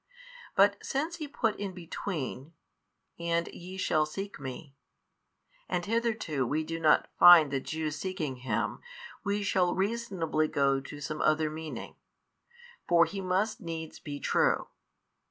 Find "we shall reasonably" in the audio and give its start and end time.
9.23-10.47